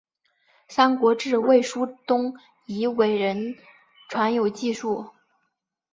[0.67, 2.33] 三国志魏书东
[2.65, 3.55] 夷倭人
[4.09, 5.11] 传有记述。